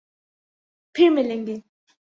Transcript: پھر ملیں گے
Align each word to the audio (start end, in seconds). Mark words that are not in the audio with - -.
پھر 0.95 1.09
ملیں 1.09 1.47
گے 1.47 1.55